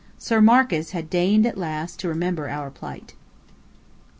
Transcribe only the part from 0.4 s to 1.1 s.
Marcus